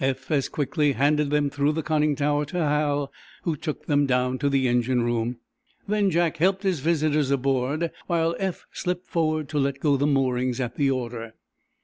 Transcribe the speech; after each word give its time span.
Eph 0.03 0.31
as 0.31 0.49
quickly 0.49 0.93
handed 0.93 1.29
them 1.29 1.47
through 1.47 1.71
the 1.71 1.83
conning 1.83 2.15
tower 2.15 2.43
to 2.43 2.57
Hal, 2.57 3.13
who 3.43 3.55
took 3.55 3.85
them 3.85 4.07
down 4.07 4.39
to 4.39 4.49
the 4.49 4.67
engine 4.67 5.03
room. 5.03 5.37
Then 5.87 6.09
Jack 6.09 6.37
helped 6.37 6.63
his 6.63 6.79
visitors 6.79 7.29
aboard, 7.29 7.91
while 8.07 8.35
Eph 8.39 8.65
slipped 8.73 9.05
forward 9.05 9.47
to 9.49 9.59
let 9.59 9.79
go 9.79 9.97
the 9.97 10.07
moorings 10.07 10.59
at 10.59 10.75
the 10.75 10.89
order. 10.89 11.35